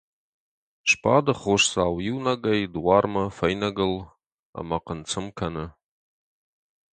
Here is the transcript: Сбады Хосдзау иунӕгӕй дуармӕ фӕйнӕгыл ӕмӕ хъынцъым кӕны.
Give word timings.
Сбады 0.89 1.31
Хосдзау 1.41 1.93
иунӕгӕй 2.07 2.61
дуармӕ 2.73 3.23
фӕйнӕгыл 3.37 3.93
ӕмӕ 4.59 4.77
хъынцъым 4.83 5.27
кӕны. 5.37 5.65